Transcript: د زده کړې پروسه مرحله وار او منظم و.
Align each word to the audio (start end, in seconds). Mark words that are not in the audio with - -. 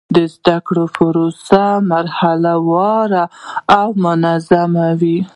د 0.15 0.17
زده 0.35 0.57
کړې 0.67 0.85
پروسه 0.95 1.63
مرحله 1.91 2.53
وار 2.69 3.11
او 3.79 3.87
منظم 4.03 4.71
و. 4.99 5.01